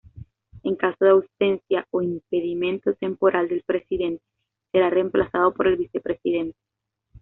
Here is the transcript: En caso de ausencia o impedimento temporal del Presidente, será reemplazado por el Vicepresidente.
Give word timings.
En 0.63 0.75
caso 0.83 0.97
de 1.05 1.11
ausencia 1.11 1.85
o 1.91 2.01
impedimento 2.01 2.95
temporal 2.95 3.47
del 3.47 3.61
Presidente, 3.61 4.23
será 4.71 4.89
reemplazado 4.89 5.53
por 5.53 5.67
el 5.67 5.77
Vicepresidente. 5.77 6.57